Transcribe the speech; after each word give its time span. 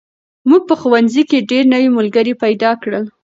موږ 0.49 0.61
په 0.69 0.75
ښوونځي 0.81 1.23
کې 1.29 1.45
ډېر 1.51 1.63
نوي 1.73 1.89
ملګري 1.97 2.33
پیدا 2.43 2.71
کړل. 2.81 3.05